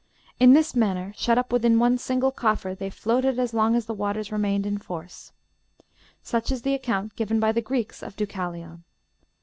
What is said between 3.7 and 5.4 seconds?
as the waters remained in force.